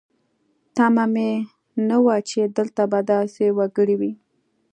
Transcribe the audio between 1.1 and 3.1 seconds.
مې نه وه چې دلته به